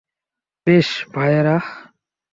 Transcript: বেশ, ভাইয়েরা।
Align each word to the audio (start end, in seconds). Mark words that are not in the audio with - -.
বেশ, 0.67 0.89
ভাইয়েরা। 1.15 1.57